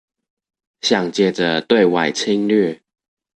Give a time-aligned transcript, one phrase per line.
[0.81, 2.81] 想藉著對外侵略